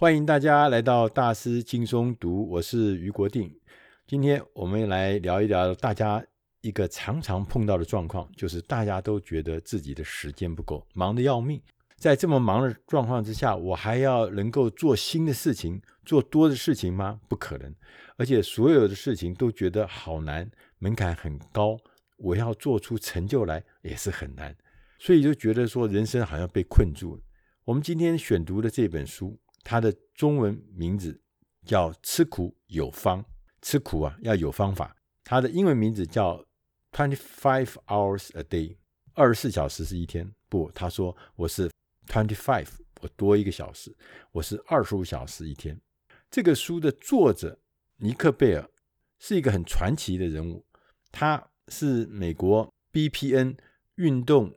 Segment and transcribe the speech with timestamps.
[0.00, 3.52] 欢迎大家来到大师轻松读，我是余国定。
[4.06, 6.24] 今天我们来聊一聊大家
[6.60, 11.60] 一个常常碰到的状况，就是大家都觉得自己的时间不够，忙得要命。
[11.96, 17.18] 在这么忙的状况之下，我还要能够做新的事情，做多的事情吗？
[17.28, 17.74] 不可能。
[18.16, 21.76] 而且所有的事情都觉得好难，门槛很高，
[22.18, 24.54] 我要做出成就来也是很难，
[25.00, 27.22] 所以就觉得说人生好像被困住了。
[27.64, 29.36] 我们今天选读的这本书。
[29.62, 31.20] 它的中文名字
[31.64, 33.24] 叫“吃苦有方”，
[33.62, 34.96] 吃苦啊要有方法。
[35.24, 36.44] 它的英文名字叫
[36.92, 38.76] “Twenty Five Hours a Day”，
[39.14, 40.32] 二十四小时是一天。
[40.48, 41.70] 不，他说我是
[42.06, 42.68] Twenty Five，
[43.02, 43.94] 我多一个小时，
[44.32, 45.78] 我是二十五小时一天。
[46.30, 47.58] 这个书的作者
[47.96, 48.70] 尼克贝尔
[49.18, 50.64] 是一个很传奇的人物，
[51.12, 53.58] 他是美国 BPN
[53.96, 54.54] 运动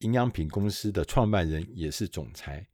[0.00, 2.68] 营养品公司的创办人，也是总裁。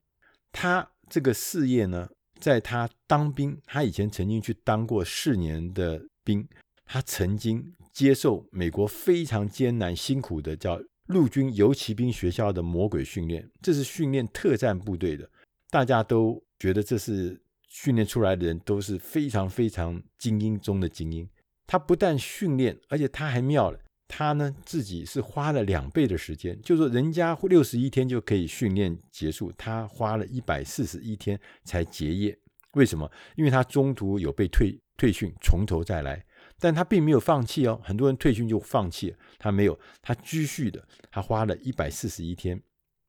[0.51, 6.47] 他这个事业呢，在他当兵，他以前曾经去当过四年的兵，
[6.85, 15.31] 他曾经接受美国非常艰难辛苦的叫陆军游骑兵学校的魔鬼训练，这是训练特战部队的，
[15.71, 21.29] 大家都觉得这是训练出来的人都是非常非常精英中的精英。
[21.67, 23.79] 他不但训练，而且他还妙了。
[24.09, 32.39] 他呢，自己是花了两倍的时间，就是说人家六十一天就可以训练结束，他花了一百四十一天才结业。
[32.73, 33.11] 为什么？
[33.37, 36.25] 因为他中途有被退退训，从头再来，
[36.59, 37.81] 但他并没有放弃哦。
[37.83, 42.61] 很多人退训就放弃了，他没有，他继续的，他花了一百四十一天，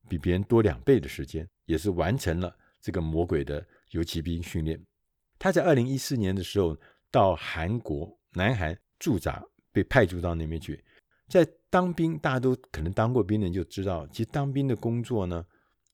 [0.08, 4.82] 比别人多两倍的时间，也是完成了这个魔鬼的游骑兵训练。
[5.38, 6.76] 他在二零一四年的时候
[7.12, 10.84] 到韩国南韩驻扎，被派驻到那边去。
[11.28, 15.46] 在当兵，大家都可能当过兵的人就知道，其实当兵的工作呢，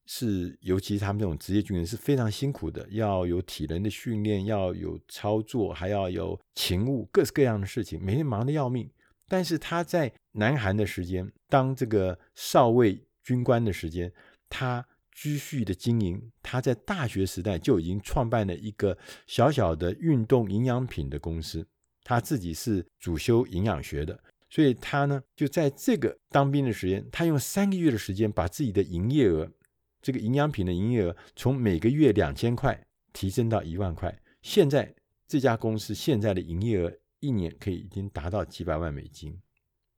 [0.05, 8.89] 是尤其是他们这种职业军人是非常辛苦的，要有体能的训练，要有操作，还要有勤务，各式各样的事情，每天忙得要命。
[9.27, 14.11] 但是他在南韩的时间，当这个少尉军官的时间，
[14.49, 14.85] 他
[15.15, 16.31] 继续的经营。
[16.43, 21.65] 他在大学时代就已经创办了一个小小的运动营养品的公司，
[22.03, 24.19] 他自己是主修营养学的。
[24.53, 29.51] 所以他呢，就在这个当兵的时间，他用三个月的时间，把自己的营业额，
[29.99, 34.15] 这个营养品的营业额，从每个月两千块提升到一万块。
[34.43, 34.93] 现在
[35.27, 39.35] 这家公司现在的营业额一年可以已经达到几百万美金。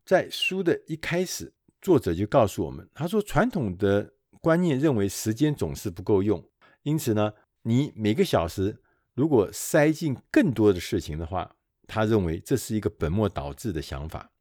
[0.05, 6.41] 在书的一开始，作者就告诉我们，他说传统的观念认为时间总是不够用，
[6.83, 7.33] 因此呢，
[7.63, 8.81] 你每个小时
[9.16, 14.31] 如果塞进更多的事情的话，他认为这是一个本末倒置的想法。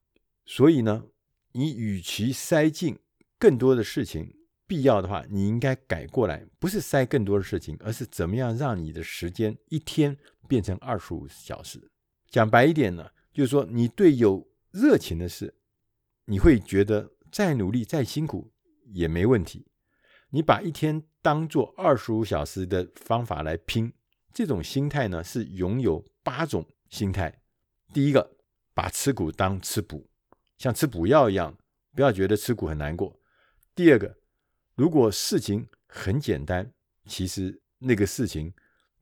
[0.44, 1.04] 所以呢，
[1.52, 2.98] 你与其塞进
[3.38, 10.16] 更多的事情，必要的话，你应该改过来，不是塞更多的事情，而是怎么样让你的时间一天
[10.48, 11.90] 变成二十五小时。
[12.28, 15.54] 讲白一点呢，就是说你对有热情的事，
[16.26, 18.52] 你会觉得再努力再辛苦
[18.92, 19.66] 也没问题。
[20.30, 23.92] 你把一天当做二十五小时的方法来拼，
[24.32, 27.40] 这种心态呢，是拥有八种心态。
[27.92, 28.36] 第一个，
[28.74, 30.08] 把吃苦当吃补。
[30.58, 31.56] 像吃补药一样，
[31.94, 33.20] 不要觉得吃苦很难过。
[33.74, 34.18] 第二个，
[34.74, 36.72] 如果事情很简单，
[37.06, 38.52] 其实那个事情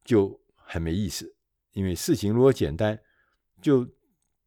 [0.04, 1.34] 就很没意思。
[1.72, 2.98] 因为事情如果简单，
[3.60, 3.88] 就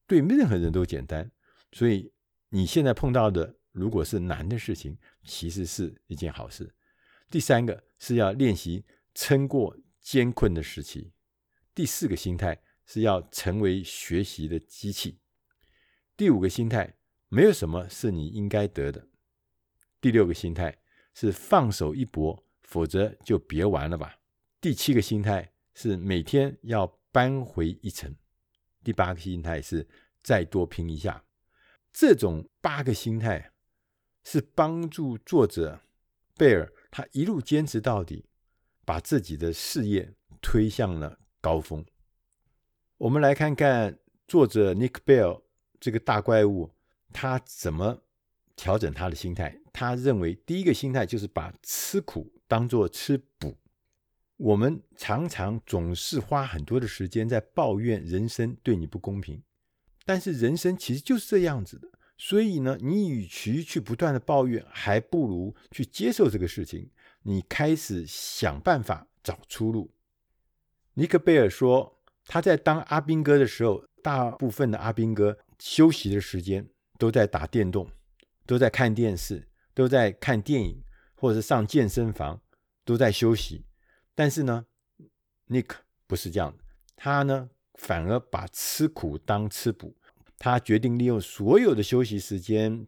[0.05, 1.31] 对任何人都简单。
[1.71, 2.11] 所以
[2.49, 6.73] 你现在碰到的，如果是难的事情，其实是一件好事。
[7.31, 11.11] 第三个是要练习撑过艰困的时期。
[11.73, 15.19] 第四个心态是要成为学习的机器。
[16.15, 16.94] 第五个心态，
[17.29, 19.07] 没有什么是你应该得的。
[19.99, 20.77] 第六个心态
[21.13, 24.17] 是放手一搏，否则就别玩了吧。
[24.61, 28.15] 第七个心态是每天要扳回一城。
[28.83, 29.87] 第八个心态是
[30.21, 31.23] 再多拼一下。
[31.91, 33.51] 这种八个心态
[34.23, 35.81] 是帮助作者
[36.35, 38.25] 贝尔他一路坚持到底，
[38.85, 41.85] 把自己的事业推向了高峰。
[42.97, 43.97] 我们来看看
[44.27, 45.41] 作者尼克贝尔。
[45.77, 46.71] 这个大怪物，
[47.17, 48.03] 他怎么
[48.57, 49.57] 调整他的心态？
[49.71, 53.55] 他认为第一个心态就是把吃苦当做吃补。
[54.35, 59.41] 我们常常总是花很多的时间在抱怨人生对你不公平，
[60.03, 61.87] 但是人生其实就是这样子的。
[62.17, 66.89] 所以呢，你与其去不断的抱怨，还不如去接受这个事情。
[67.23, 69.89] 你开始想办法找出路。
[70.95, 75.37] 尼克贝尔说，他在当阿兵哥的时候，大部分的阿兵哥。
[75.57, 76.67] 休息的时间
[76.97, 77.89] 都在打电动，
[78.45, 80.83] 都在看电视，都在看电影，
[81.15, 82.41] 或者是上健身房，
[82.83, 83.65] 都在休息。
[84.13, 84.65] 但是呢
[85.47, 85.71] ，Nick
[86.07, 86.63] 不是这样的，
[86.95, 89.95] 他呢反而把吃苦当吃补，
[90.37, 92.87] 他决定利用所有的休息时间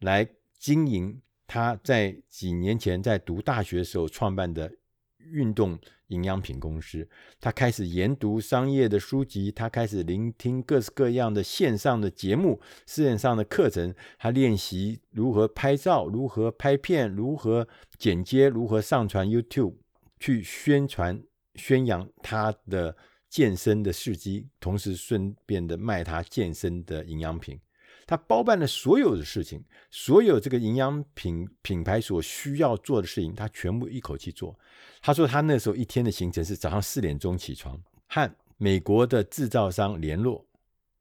[0.00, 0.28] 来
[0.58, 4.72] 经营他在几年前在读大学的时候创办的
[5.18, 5.78] 运动
[6.14, 7.06] 营养品公司，
[7.40, 17.66] 他开始研读商业的书籍，他开始聆听各式各样的线上的节目、线上的课程，他练习如何拍照、如何拍片、如何
[17.98, 19.74] 剪接、如何上传 YouTube，
[20.20, 21.20] 去宣传、
[21.56, 22.96] 宣扬他的
[23.28, 27.58] 健身的事迹，同时顺便的卖他健身的营养品。
[28.06, 34.58] 他包办了所有的事情，所有这个营养品品牌所需要做的事情，他全部一口气做。
[35.00, 40.46] 他说他那时候一天的行程是早上四点钟起床，和美国的制造商联络，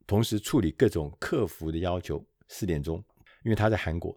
[0.08, 2.26] 同时处理各种客服的要求。
[2.50, 3.04] 四点钟，
[3.44, 4.16] 因为他在韩国。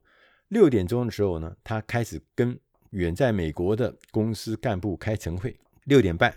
[0.48, 2.58] 六点钟的时候呢，他开始跟
[2.90, 5.58] 远在美国的公司干部开晨会。
[5.84, 6.34] 六点半，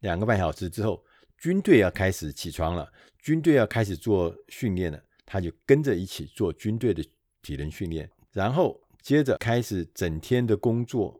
[0.00, 1.02] 两个半小时之后，
[1.38, 5.02] 军队要开始起床了，军队要开始做训练了。
[5.24, 7.04] 他就跟着一起做军队的
[7.40, 11.18] 体能训练，然后接着开始整天的工作。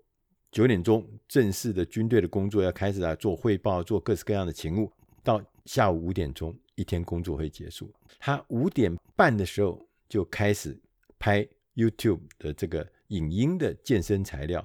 [0.51, 4.93] 九点钟正式的军队的工作要开始来做汇报，做各式各样的勤务。
[5.23, 7.91] 到下午五点钟，一天工作会结束。
[8.19, 10.79] 他五点半的时候就开始
[11.19, 14.63] 拍 YouTube 的这个影音的健身材料，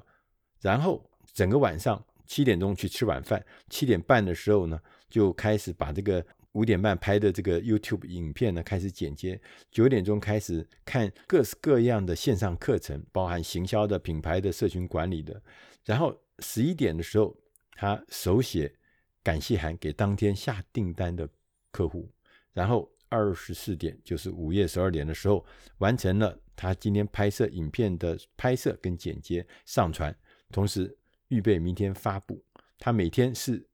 [0.59, 6.25] 然后整个晚上七点钟去吃晚饭，七点半的时候呢就开始把这个。
[6.53, 9.39] 五点半拍的这个 YouTube 影片呢，开始剪接。
[9.69, 15.39] 九点钟开始看各式各样的线上课程，包含行销的、品牌的、社群管理的。
[15.85, 17.37] 然后十一点的时候，
[17.75, 18.73] 他手写
[19.21, 21.29] 感谢函给当天下订单的
[21.71, 22.09] 客户。
[22.53, 25.45] 然后二十四点，就是午夜十二点的时候，
[25.77, 30.15] 完成了他今天拍摄影片的拍摄跟剪接、上传，
[30.51, 30.97] 同时
[31.27, 32.43] 预备明天发布。
[32.79, 33.66] 他每天是。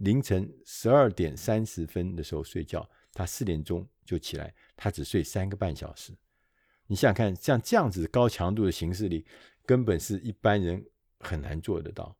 [0.00, 6.12] 凌晨十二点三十分的时候睡觉，他四点钟就起来，他只睡三个半小时。
[6.86, 9.26] 你想想看，像这样子高强度的行事历，
[9.66, 10.82] 根本是一般人
[11.18, 12.16] 很难做得到。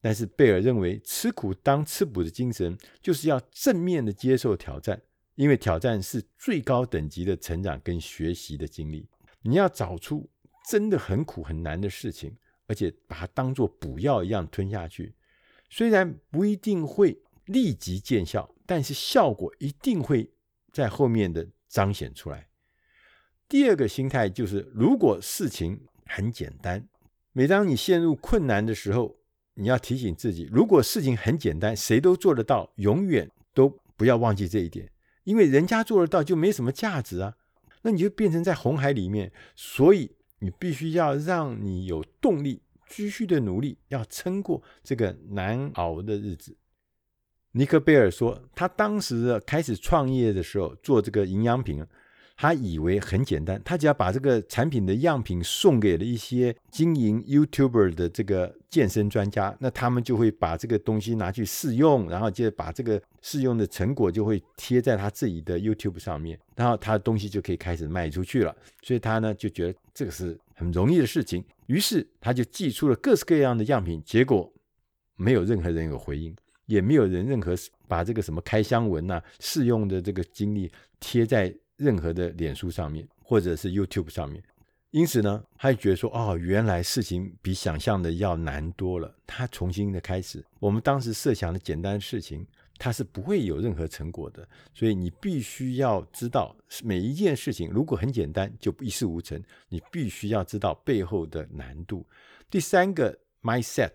[0.00, 5.02] 但是贝尔认为，吃苦当吃补的精神，就是要正面的接受挑战，
[5.34, 9.06] 因为挑战是最高等级的成长跟学习的经历。
[9.42, 10.26] 你要找出
[10.70, 12.34] 真的很苦很难的事情，
[12.66, 15.14] 而且把它当做补药一样吞下去。
[15.70, 20.30] 虽然不一定会立即见效，但是效果一定会
[20.72, 22.48] 在后面的彰显出来。
[23.48, 26.86] 第二个心态就是，如果事情很简单，
[27.32, 29.16] 每当你陷入困难的时候，
[29.54, 34.90] 你要提醒自己，如果事情很简单，谁都做得到，永远都不要忘记这一点，
[35.24, 37.36] 因为人家做得到就没什么价值啊。
[37.82, 42.62] 那你就变成在红海里面，所以你必须要让你有动力。
[42.90, 46.54] 继续的努力，要撑过这个难熬的日子。
[47.52, 51.84] 尼克贝尔说，他当时开始创业的时候，做这个营养品，
[52.36, 68.54] 他以为很简单，他只要把这个产品的样品送给了一些经营 YouTuber 的这个健身专家，那他们就会把这个东西拿去试用，然后接着把这个试用的成果就会贴在他自己的 YouTube 上面，然后他的东西就可以开始卖出去了。
[68.82, 71.44] 所以他呢就觉得这个是很容易的事情。
[71.70, 74.52] 于是他就寄出了各式各样的样品，结果
[75.14, 76.34] 没有任何人有回应，
[76.66, 77.54] 也没有人任何
[77.86, 84.42] 把这个什么开箱文呐、试用的这个经历贴在任何的脸书上面或者是 YouTube 上面。
[84.90, 89.14] 因此呢，他就觉得说，哦，原来事情比想象的要难多了。
[89.24, 92.44] 他重新的开始，我们当时设想的简单的事情。
[92.82, 102.06] 它是不会有任何成果的，所以你必须要知道每一件事情如果很简单就一事无成，你必须要知道背后的难度。
[102.48, 103.92] 第三个 mindset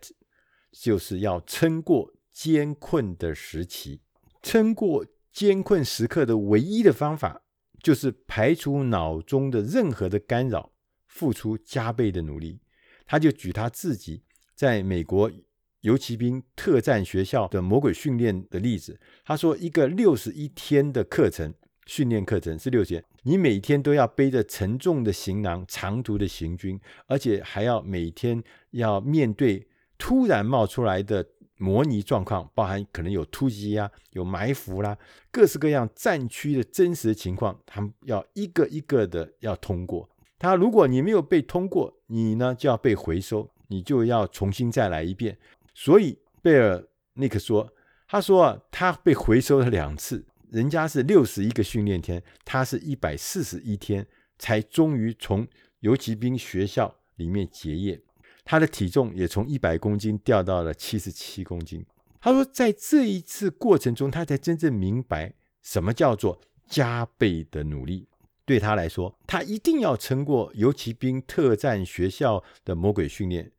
[0.72, 4.00] 就是要撑过艰困的时期，
[4.44, 7.42] 撑过艰困时刻的唯一的方法
[7.82, 10.72] 就是排除脑中的任何的干扰，
[11.08, 12.60] 付出加倍的努力。
[13.08, 14.22] 他就举他自己
[14.54, 15.32] 在美国。
[15.86, 21.54] 游骑兵特战学校的魔鬼训练的例子，他说，一个六十一天的课程，
[21.86, 29.68] 训练课程是六天，你每天都要背着沉重的行囊，长途的行军，而且还要每天要面对
[30.00, 31.24] 突然冒出来的
[31.60, 34.98] 模拟状况，包含可能有突击啊，有埋伏啦，
[35.30, 40.10] 各式各样战区的真实情况，他们要一个一个的要通过。
[40.39, 45.38] 他如果你没有被通过，你呢就要被回收，你就要重新再来一遍。
[45.75, 47.72] 所以贝尔尼克说
[48.10, 54.08] ：“他说啊，他被回收了两次，人家是六十一个训练天，他是一百四十一天
[54.39, 55.46] 才终于从
[55.82, 58.01] 游骑兵学校里面结业。
[58.46, 61.86] 他的体重也从一百公斤掉到了七十七公斤。
[62.22, 68.08] 他说，在这一次过程中，他才真正明白什么叫做加倍的努力。
[68.46, 73.51] 对他来说，他一定要撑过游骑兵特战学校的魔鬼训练，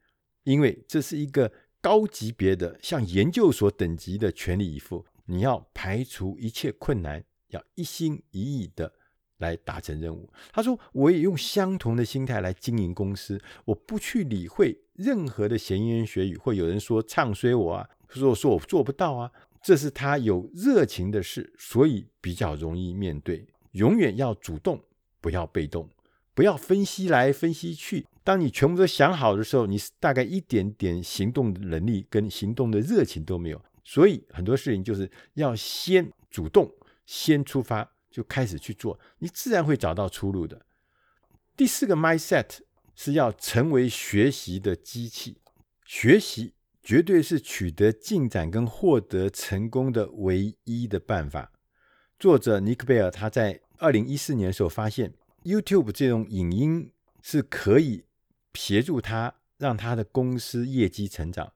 [0.44, 1.52] 因为这是一个
[1.86, 5.06] 高级别的、像研究所等级的全力以赴。
[5.26, 8.92] 你要排除一切困难，要一心一意的
[9.38, 10.28] 来达成任务。
[10.52, 19.30] 他说：“我也用相同的心态来经营公司，我不去理会任何的闲言学语，会有人说唱衰我啊，说说我做不到啊。
[19.62, 24.82] 这是他有热情的事，所以比较容易面对。”永远要主动，
[25.20, 25.88] 不要被动，
[26.34, 28.06] 不要分析来分析去。
[28.26, 33.64] 当你全部都想好的时候，你大概一点点行动的能力跟行动的热情都没有。
[33.84, 36.68] 所以很多事情就是要先主动，
[37.04, 40.60] 先出发，就开始去做，你自然会找到出路的。
[41.56, 42.48] 第四个 mindset
[42.96, 45.38] 是要成为学习的机器，
[45.84, 51.52] 学习绝对是取得进展跟获得成功的唯一的办法。
[52.18, 55.14] 作者尼克贝尔他在二零一四年的时候发现
[55.44, 56.90] ，YouTube 这种影音
[57.22, 58.02] 是可以
[58.56, 61.52] 协助他让他的公司业绩成长。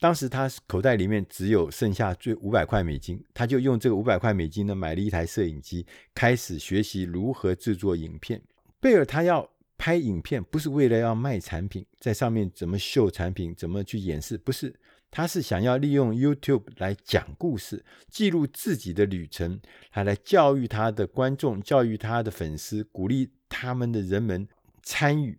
[0.00, 8.40] 当时他口袋里面只有剩下最五百块美金，他就用这个五百块美金呢买了一台摄影机，开始学习如何制作影片。
[8.80, 14.74] 贝尔他要拍影片，不是为了要卖产品，在上面怎么秀产品，怎么去演示，不是。
[15.10, 19.58] 他是想要利用 YouTube 来讲故事，记录自己的旅程，
[19.90, 24.46] 还来教育他的观众，教育他的粉丝，鼓励他们的人们
[24.82, 25.38] 参与。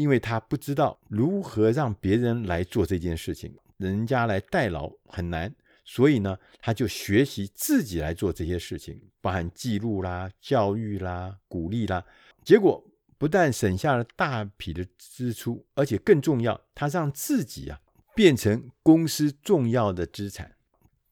[0.00, 5.54] 因为他不知道如何让别人来做这件事情，人家来代劳很难，
[5.84, 12.04] 所以呢，他就学习自己来做这些事情，包含记录啦、教育啦、鼓励啦。
[12.42, 12.82] 结果
[13.18, 17.80] 不但省下了大笔的支出，而且更重要，他让自己啊。
[18.12, 20.56] 变成公司重要的资产。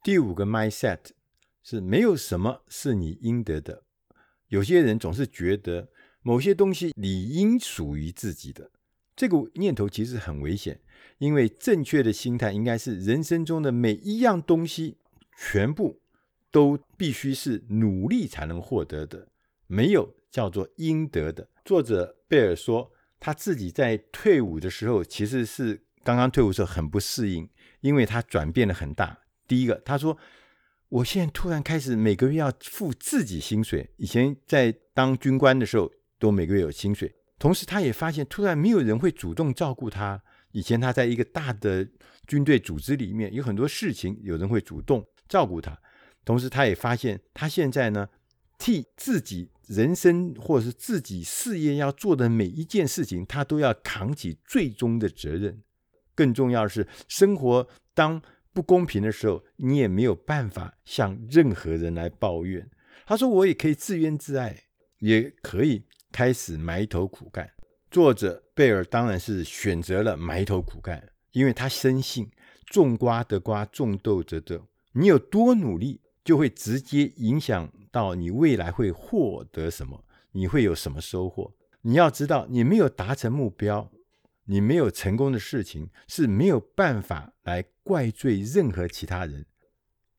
[0.03, 0.99] 第五个 mindset
[1.63, 3.85] 是没有什么是你应得的。
[4.49, 5.89] 有些人总是觉得
[6.23, 8.71] 某些东西理应属于自己的，
[9.19, 10.81] 这个念头其实很危险。
[11.19, 14.97] 因为正确的心态应该是人生中的每一样东西
[15.37, 16.01] 全部
[16.51, 19.27] 都必须是努力才能获得的，
[19.67, 21.49] 没有叫做应得的。
[21.65, 25.83] 作者贝尔说，他自己在退伍的时候其实是。
[26.05, 27.47] 刚刚退伍时候很不适应，
[27.83, 29.19] 因为他转变的很大。
[29.47, 30.17] 第一个，他说
[30.89, 37.15] ：“我现在突然开始每个月要付自己薪水，以前在当军官的时候都每个月有薪水。
[37.39, 40.23] 同时，他也发现突然没有人会主动照顾他。
[40.53, 41.87] 以前他在一个大的
[42.27, 45.79] 军队组织里面，有很多事情有人会主动照顾他。
[46.25, 48.09] 同时，他也发现他现在呢，
[48.59, 55.63] 替自己人生或者是自己事业要做的每一件事情，他都要扛起最终的责任。”
[56.17, 58.21] 更重要的是，生活当
[58.53, 62.69] 不公平的时候，你也没有办法向任何人来抱怨。
[63.07, 64.65] 他说：“我也可以自怨自艾，
[64.99, 65.85] 也可以
[66.19, 67.49] 开始埋头苦干。”
[67.93, 72.29] 作者贝尔当然是选择了埋头苦干，因为他深信
[72.67, 74.67] “种瓜得瓜，种豆得豆”。
[74.95, 81.55] 你有多努力，就会直接影响到你未来会获得什么，你会有什么收获。
[81.83, 83.89] 你要知道，你没有达成目标。
[84.47, 89.47] 你没有成功的事情是没有办法来怪罪任何其他人。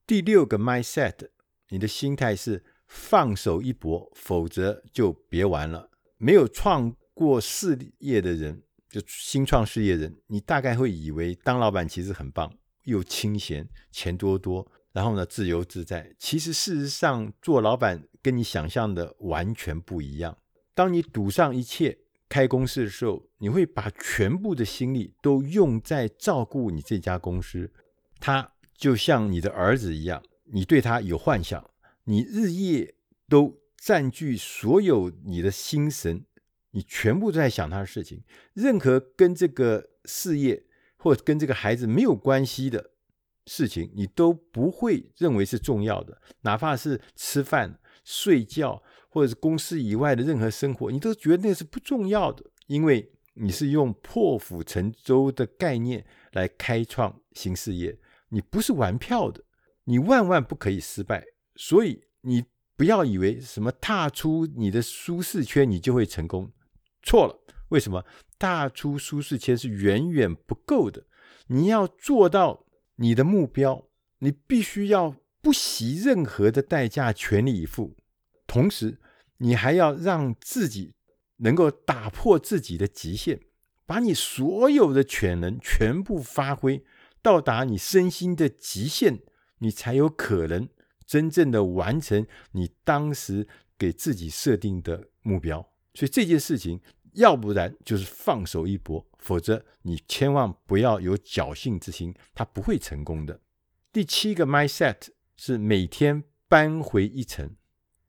[0.07, 1.27] 第六个 mindset，
[1.67, 5.89] 你的心态是放手一搏，否则就别玩了。
[6.17, 12.51] 没有创过事业的人，就新创事业人，你大概会以为当老板其实很棒，
[12.83, 16.13] 又清闲，钱多多，然后呢，自由自在。
[16.17, 20.37] 其实事实上，做老板跟你想象的完全不一样。
[20.73, 27.71] 当你赌上一切，开公司的时候，你会把全部的心力都用在照顾你这家公司。
[28.19, 31.63] 他就像你的儿子一样，你对他有幻想，
[32.09, 32.95] 你日夜
[33.27, 36.25] 都占据所有你的心神，
[36.71, 38.23] 你全部都在想他的事情。
[38.55, 40.65] 任何跟这个事业
[40.97, 42.89] 或跟这个孩子没有关系的
[43.45, 48.81] 事情，你都不会认为是重要的，哪怕是吃饭、睡觉。
[49.11, 57.97] 或者是公司以外的任何生活，你都觉得那是不重要的，因为你是用破釜沉舟的概念来开创新事业，
[58.29, 59.43] 你不是玩票的，
[59.85, 61.25] 你万万不可以失败。
[61.61, 62.45] 所以你
[62.77, 66.53] 不要以为什么踏出你的舒适圈，你就会成功，
[67.03, 67.37] 错了。
[67.67, 68.05] 为什么？
[68.39, 71.05] 踏出舒适圈是远远不够的，
[71.47, 73.89] 你要做到你的目标，
[74.19, 77.97] 你必须要不惜任何的代价，全力以赴。
[78.47, 78.97] 同时，
[79.39, 80.93] 你还要让自己
[81.39, 83.41] 能够打破自己的极限，
[83.85, 86.85] 把你所有的潜能全部发挥，
[87.21, 89.19] 到达你身心的极限，
[89.57, 90.69] 你才有可能
[91.09, 93.47] 真正的完成你当时
[93.79, 95.67] 给自己设定的目标。
[95.95, 96.79] 所以这件事情，
[97.13, 103.41] 要不然就是放手一搏，否则你千万不要有侥幸之心，它不会成功的。
[103.91, 107.55] 第七个 mindset 是每天扳回一城，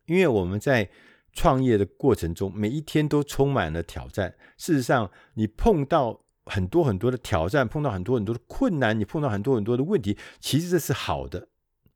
[0.04, 0.90] 因为我们在
[1.32, 4.34] 创业的过程中，每一天都充满了挑战。
[4.58, 11.48] 事实上，你碰到很多很多的挑战，碰到很多很多的困难，你碰到很多很多的问题，其实这是好的，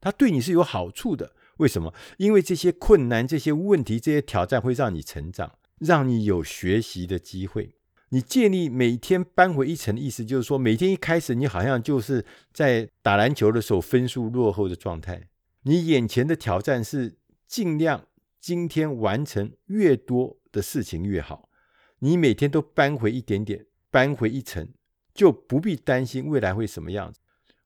[0.04, 1.32] 它对你是有好处的。
[1.56, 1.92] 为什么？
[2.18, 7.74] 因为这些困难、这些问题、这些挑战会让你成长，让你有学习的机会。
[8.10, 15.28] 你建立每天扳回一城的意思，就是说，每天一开始，你好像就是在打篮球的时候分数落后的状态。
[15.62, 17.16] 你眼前的挑战是
[17.48, 18.04] 尽量。
[18.40, 21.48] 今天完成越多的事情越好，
[22.00, 24.68] 你每天都扳回一点点，扳回一城，
[25.14, 27.20] 就不必担心未来会什么样子。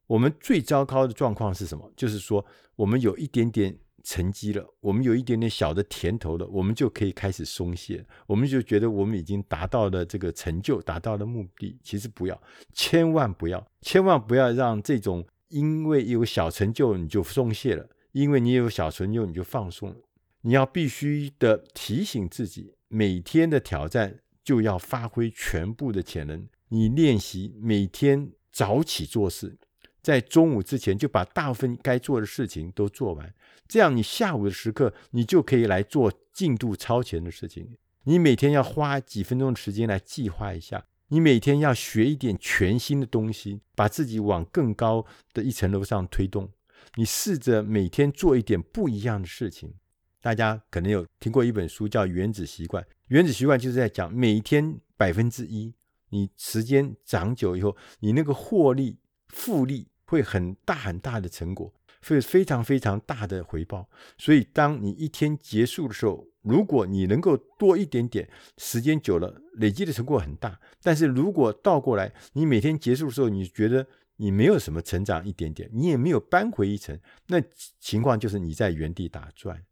[0.09, 1.89] 我们最糟糕的状况是什么？
[1.95, 11.79] 就是说，我们有一点点成绩了，我们有一点点小的甜头了，我们就可以开始松懈，我们就觉得我们已经达到了这个成就，达到了目的。
[11.85, 19.97] 其实不要，千万不要，千万不要让这种因为有小成就你就松懈了，因为你有小成就你就放松了。
[20.41, 26.49] 你要必须的提醒自己，每天的挑战就要发挥全部的潜能。
[26.69, 29.59] 你练习每天早起做事，
[30.03, 33.35] 在中午之前就把大部分该做的事情都做完，
[33.67, 37.77] 这样你下午的时刻你就可以来做进度超前的事情。
[38.05, 46.51] 你每天要花几分钟的时间来计划一下，你每天要学一点全新的东西，把自己往更高的一层楼上推动。
[46.95, 49.75] 你试着每天做一点不一样的事情。
[50.21, 55.75] 大家可能有听过一本书叫《原子习惯》，《原子习惯》就是在讲每天百分之一，
[56.09, 58.97] 你时间长久以后，你那个获利
[59.29, 63.89] 复利会很大很大的成果，会非常非常大的回报。
[64.17, 70.59] 所以，当你一天结束的时候，如果你能够多一点点，时间久了累积的成果很大。
[70.83, 77.43] 但是如果倒过来，你每天结束的时候，你觉得你没有什么成长一点点，你也没有扳回一城，那
[77.79, 79.63] 情况就是你在原地打转。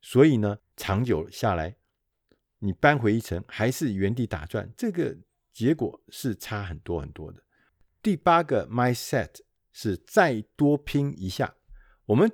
[0.00, 1.76] 所以呢，长久下来，
[2.60, 5.16] 你扳回一城还是原地打转，这个
[5.52, 7.42] 结果是差很多很多的。
[8.02, 9.28] 第八个 mindset
[9.72, 11.54] 是再多拼一下。
[12.06, 12.30] 我们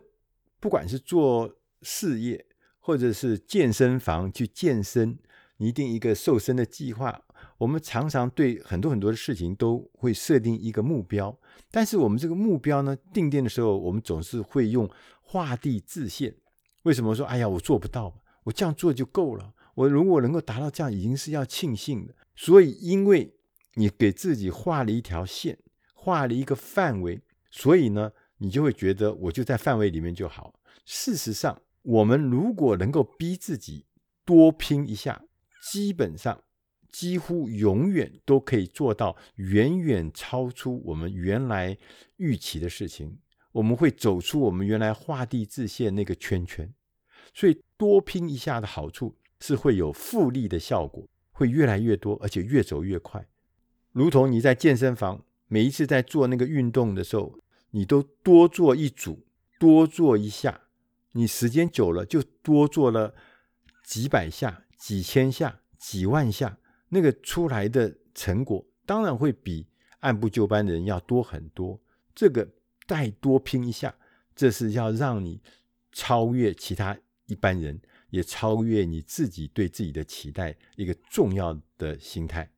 [0.60, 2.46] 不管是做事业，
[2.78, 5.18] 或者是健身房去健身，
[5.58, 7.20] 拟定一个瘦身的计划，
[7.58, 11.36] 我们常常对很多很多的事情都会设定一个目标。
[11.70, 14.88] 但是我们这个目标呢，定定的时候，我们总是会用
[15.20, 16.34] 画地自限。
[16.84, 18.22] 为什么说哎呀，我做不到？
[18.44, 19.52] 我这样做就够了。
[19.74, 22.14] 我如果能够达到这样，已经是要庆幸的。
[22.34, 23.35] 所以，因为
[23.78, 25.58] 你给自己画了一条线，
[25.94, 30.58] 画了一个范围，所以呢，你就会觉得我就在范围里面就好。
[30.86, 33.84] 事实上，我们如果能够逼自己
[34.24, 35.22] 多拼一下，
[35.70, 36.42] 基本上
[36.88, 41.76] 几乎永远都可以做到远远超出我们原来
[42.16, 43.18] 预期的事情。
[43.52, 46.72] 我们会走出我们原来画地自限那个圈圈，
[47.34, 53.26] 所以多拼一下的好处是会有复利的效果，会越来越多，而且越走越快。
[53.96, 57.38] 如同你在健身房每一次在做那个运动的时候，
[57.70, 59.24] 你都多做一组，
[59.58, 60.60] 多做一下，
[61.12, 63.14] 你时间久了就多做了
[63.82, 66.58] 几百下、几千下、几万下，
[66.90, 69.66] 那个出来的成果当然会比
[70.00, 71.80] 按部就班的人要多很多。
[72.14, 72.46] 这个。
[72.86, 73.92] 再多拼一下，
[74.36, 75.42] 这是要让你
[75.90, 77.80] 超越其他一般人，
[78.10, 82.48] 也超越你自己对自己的期待，一个重要的心态。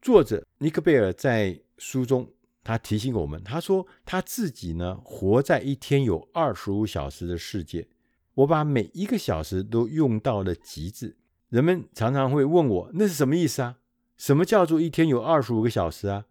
[0.00, 2.30] 作者尼克贝尔在书中，
[2.64, 7.88] 他提醒我们，他说他自己呢，活在一天有二十五小时的世界，
[8.34, 11.16] 我把每一个小时都用到了极致。
[11.48, 13.78] 人们常常会问我，那是什么意思啊？
[14.16, 16.26] 什么叫做一天有二十五个小时啊？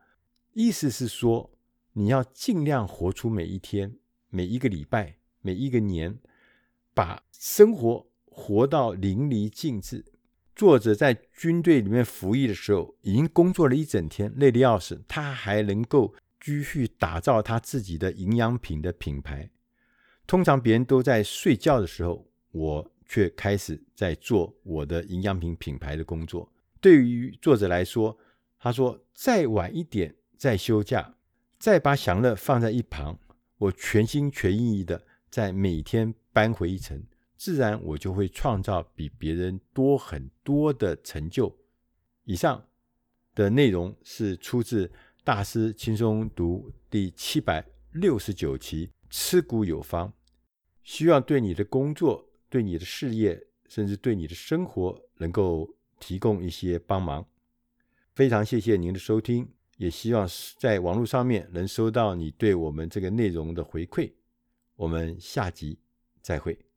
[0.53, 1.51] 意思是说。
[1.93, 3.97] 你要尽量活出每一天、
[4.29, 6.19] 每一个礼拜、每一个年，
[6.93, 10.05] 把生活活到淋漓尽致。
[10.59, 19.49] 作者在军队里面服役的时候，已经工作了一整天，累得要死，他还能够继续打造他自己的营养品的品牌。
[20.27, 26.51] 通常别人都在睡觉的时候，我却开始在做我的营养品品牌的工作。
[26.81, 28.17] 对于作者来说，
[28.59, 31.15] 他说再晚一点再休假。
[31.57, 33.17] 再把享乐放在一旁，
[33.59, 37.01] 我全心全意的在每天搬回一城，
[37.39, 41.57] 自然我就会创造比别人多很多的成就。
[42.25, 42.67] 以上
[43.33, 44.91] 的内容是出自
[45.23, 50.11] 大师轻松读第七百六十九期，吃股有方，
[50.83, 57.25] 希望对你的工作、对你的事业，甚至对你的生活，能够提供一些帮忙。
[58.13, 59.47] 非常谢谢您的收听，
[59.77, 64.11] 也希望在网络上面能收到你对我们这个内容的回馈。
[64.75, 65.79] 我们下集
[66.21, 66.68] 再会。